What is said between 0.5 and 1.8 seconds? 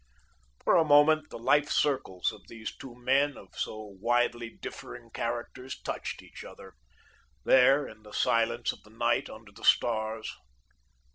For a moment, the life